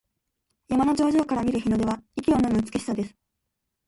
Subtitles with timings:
[0.67, 3.15] 山の頂上から見る日の出は息をのむ美しさです。